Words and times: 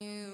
a 0.00 0.33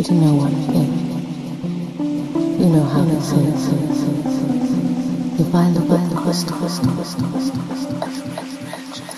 you 0.00 0.06
to 0.06 0.14
know 0.14 0.32
one 0.32 0.56
thing. 0.72 0.88
You 2.58 2.68
know 2.72 2.84
how 2.84 3.04
this 3.04 3.32
is. 3.32 3.68
If 5.38 5.54
I 5.54 5.68
look 5.76 5.90
at 5.92 6.08
the 6.08 6.16
crystal, 6.16 6.56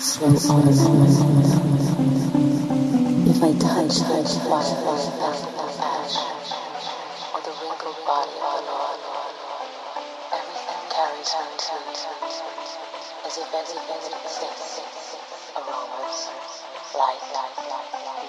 slow 0.03 0.27
on 0.51 0.67
and 0.67 0.79
on. 0.83 1.07
If 3.31 3.39
I 3.39 3.51
touch, 3.63 3.95
touch, 4.03 4.35
touch, 4.43 4.67
touch. 4.83 5.43
as 13.25 13.37
if 13.37 13.53
everything 13.55 14.03
exists 14.19 14.83
aromas, 15.55 16.19
light, 16.93 17.23
light, 17.31 17.55
light, 17.71 17.91
light 18.05 18.22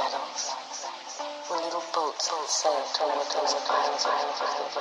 soul, 2.24 2.48
soul, 2.48 2.80
toward 2.96 3.20
those 3.36 3.52
islands 3.68 4.08
of 4.08 4.16
the 4.16 4.80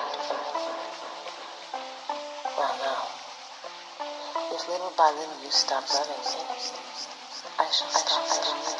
Well, 2.56 2.75
now, 2.79 3.03
if 4.56 4.63
little 4.71 4.93
by 4.95 5.12
little 5.12 5.43
you 5.43 5.51
stop 5.51 5.84
loving 5.91 6.23
me, 6.23 6.39
I 7.60 7.67
shall 7.67 7.91
stop 7.91 8.23
loving 8.32 8.63
you. 8.63 8.79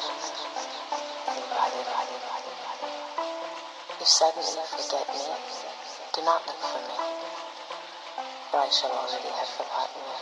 If 4.00 4.08
suddenly 4.08 4.48
you 4.48 4.64
forget 4.64 5.12
me, 5.12 5.28
do 6.16 6.24
not 6.24 6.40
look 6.48 6.56
for 6.64 6.80
me, 6.88 6.96
for 8.48 8.64
I 8.64 8.68
shall 8.72 8.96
already 8.96 9.28
have 9.28 9.52
forgotten 9.60 10.00
you. 10.08 10.16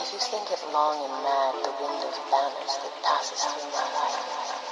If 0.00 0.08
you 0.08 0.20
think 0.24 0.56
it 0.56 0.64
long 0.72 1.04
and 1.04 1.16
mad, 1.20 1.52
the 1.60 1.72
wind 1.84 2.00
of 2.00 2.16
banners 2.32 2.80
that 2.80 2.96
passes 3.04 3.44
through 3.44 3.68
my 3.76 3.84
life. 3.92 4.71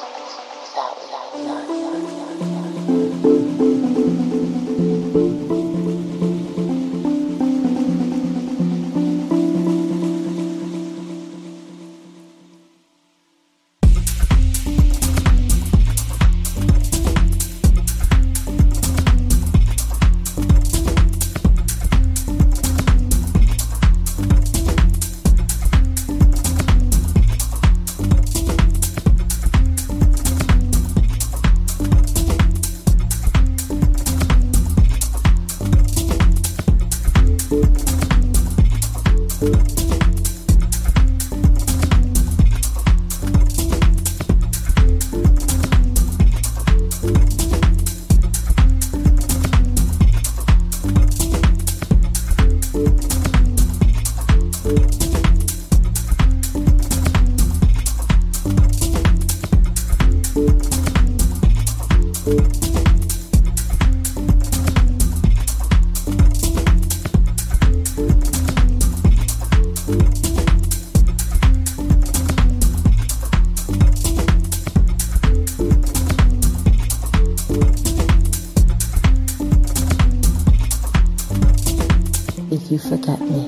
forget 82.81 83.19
me. 83.21 83.41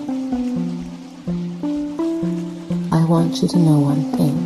I 2.91 3.03
want 3.05 3.41
you 3.41 3.47
to 3.47 3.57
know 3.57 3.79
one 3.79 4.03
thing. 4.17 4.42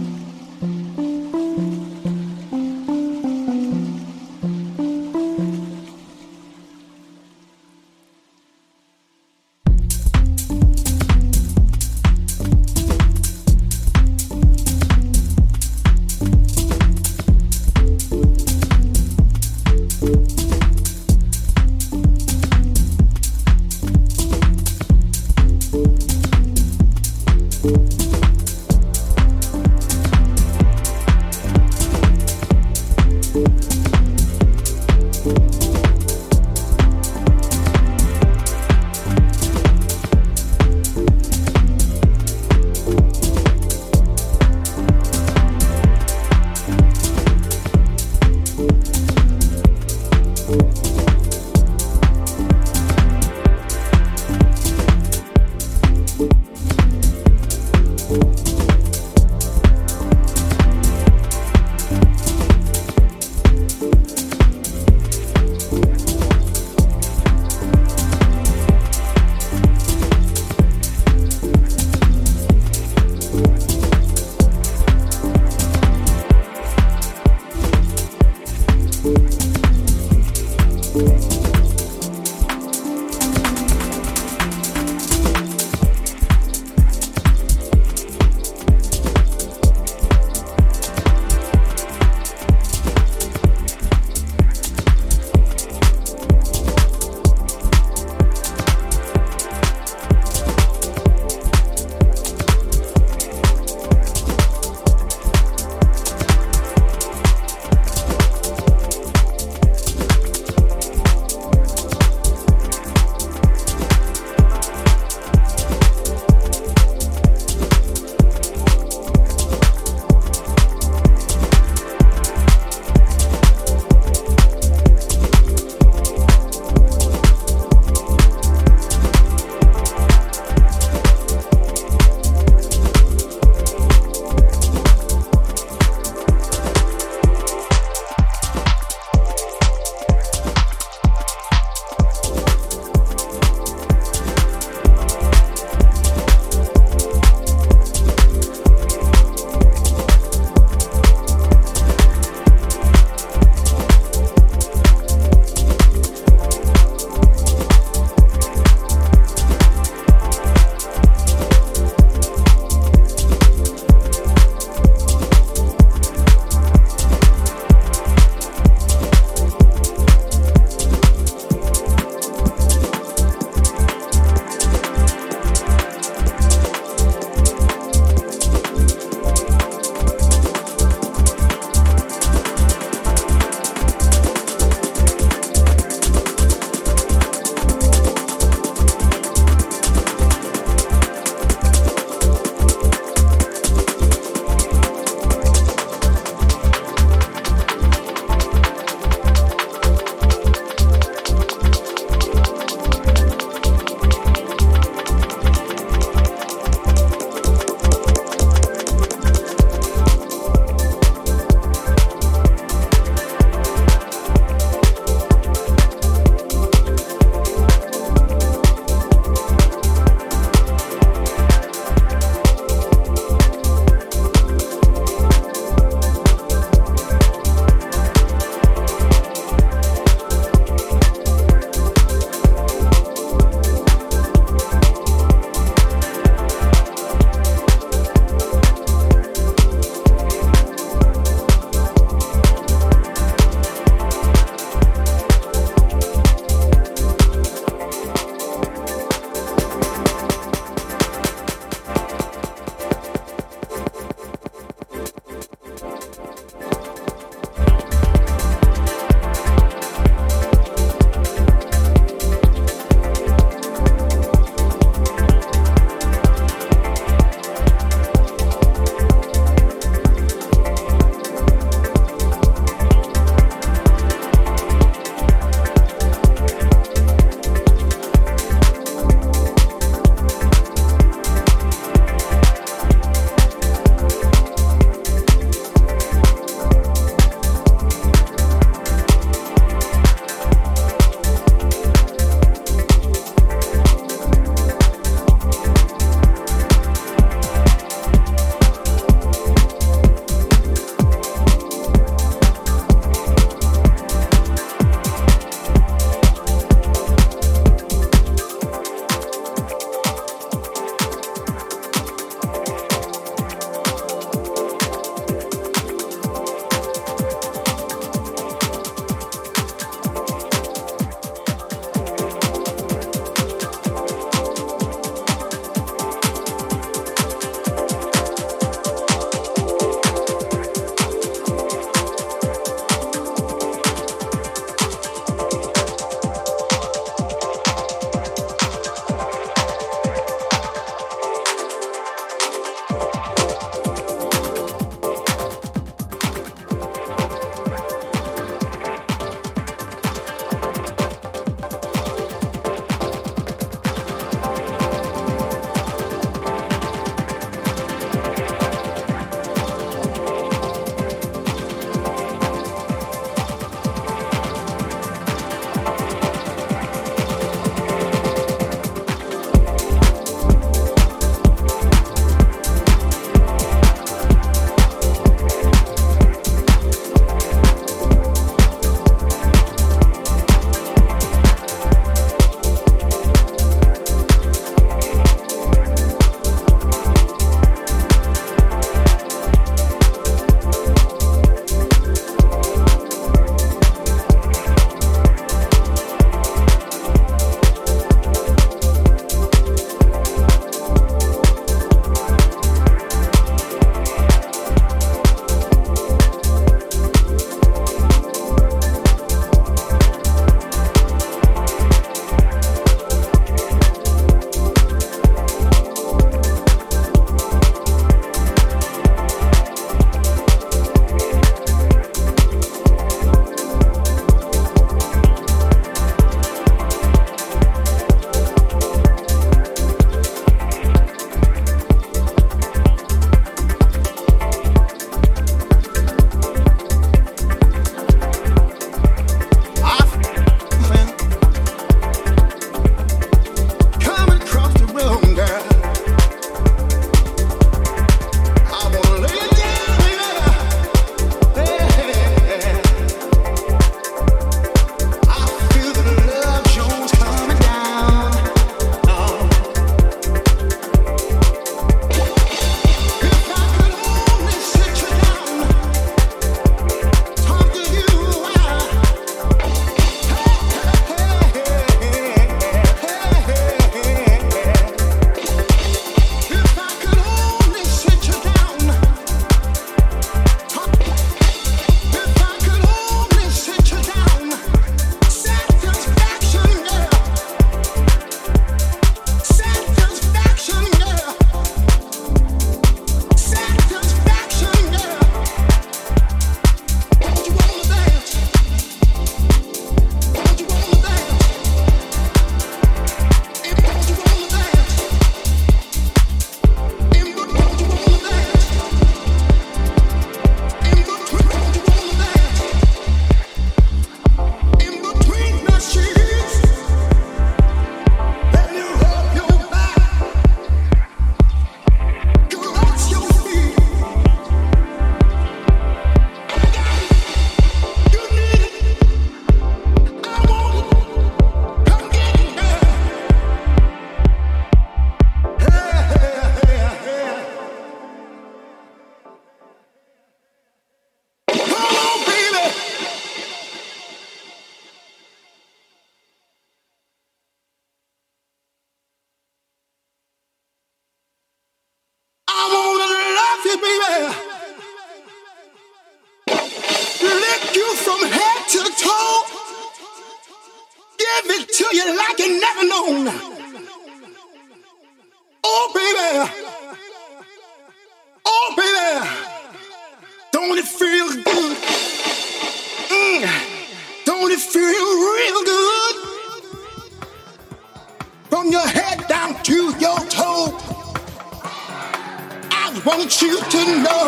Want 583.07 583.41
you 583.41 583.57
to 583.57 584.01
know. 584.03 584.25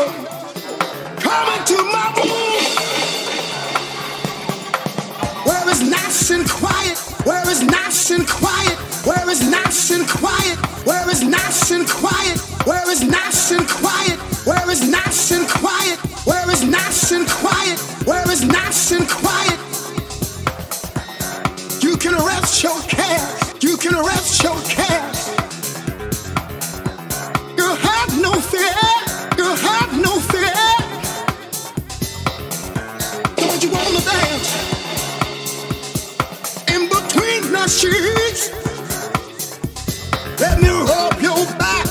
Come 1.20 1.60
into 1.60 1.78
my 1.92 2.14
room 2.24 2.80
is 5.70 5.90
nice 5.90 6.32
and 6.32 6.50
quiet? 6.50 6.98
Where 7.26 7.48
is 7.50 7.62
nice 7.62 8.12
and 8.12 8.28
quiet? 8.28 8.78
Where 9.06 9.30
is 9.30 9.42
nice 9.50 9.92
and 9.92 10.08
quiet? 10.08 10.58
Where 10.86 11.10
is 11.10 11.24
nice 11.24 11.72
and 11.72 11.88
quiet? 11.88 12.40
Where 12.66 12.90
is 12.90 13.04
nice 13.04 13.52
and 13.52 13.68
quiet? 13.68 14.18
Where 14.46 14.70
is 14.72 14.82
nice 14.90 15.32
and 15.32 15.48
quiet? 15.48 16.00
Where 16.26 16.50
is 16.52 16.64
nice 16.64 17.12
and 17.12 17.28
quiet? 17.28 17.80
Where 18.08 18.32
is 18.32 18.44
nice 18.44 18.92
and 18.92 19.08
quiet? 19.08 19.60
You 21.84 21.98
can 21.98 22.16
rest 22.16 22.64
your 22.64 22.82
cares. 22.84 23.64
You 23.64 23.78
can 23.78 23.96
rest 23.96 24.44
your 24.44 24.60
cares. 24.64 25.20
You 27.58 27.76
have 27.76 28.22
no 28.22 28.34
sheets. 37.70 38.50
Let 40.40 40.60
me 40.62 40.70
rub 40.70 41.22
your 41.22 41.46
back. 41.58 41.89